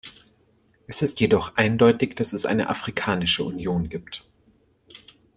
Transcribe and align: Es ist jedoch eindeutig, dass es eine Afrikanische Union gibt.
Es 0.87 1.03
ist 1.03 1.19
jedoch 1.19 1.57
eindeutig, 1.57 2.15
dass 2.15 2.33
es 2.33 2.47
eine 2.47 2.69
Afrikanische 2.69 3.43
Union 3.43 3.87
gibt. 3.87 4.25